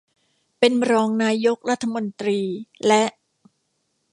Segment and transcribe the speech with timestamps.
[0.59, 2.39] เป็นรองนายกรัฐมนตรี
[2.87, 3.03] และ